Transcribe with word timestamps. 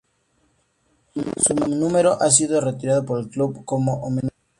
Su 1.13 1.53
número 1.53 2.13
ha 2.19 2.31
sido 2.31 2.59
retirado 2.59 3.05
por 3.05 3.19
el 3.19 3.29
club 3.29 3.63
como 3.65 4.01
homenaje. 4.01 4.33